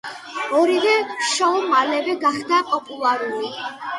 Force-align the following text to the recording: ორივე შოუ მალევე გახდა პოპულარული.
ორივე 0.59 0.93
შოუ 1.33 1.59
მალევე 1.73 2.17
გახდა 2.25 2.61
პოპულარული. 2.73 3.55